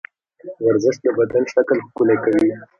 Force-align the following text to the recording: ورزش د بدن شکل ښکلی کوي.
ورزش 0.65 0.95
د 1.03 1.05
بدن 1.17 1.43
شکل 1.53 1.77
ښکلی 1.87 2.17
کوي. 2.23 2.49